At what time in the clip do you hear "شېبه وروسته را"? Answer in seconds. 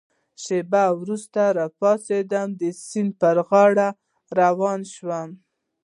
0.43-1.67